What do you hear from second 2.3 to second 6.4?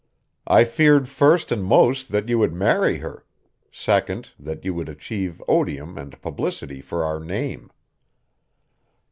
would marry her; second, that you would achieve odium and